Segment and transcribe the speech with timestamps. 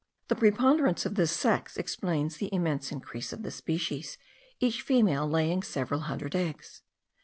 [0.29, 4.17] The preponderance of this sex explains the immense increase of the species,
[4.59, 6.81] each female laying several hundred eggs.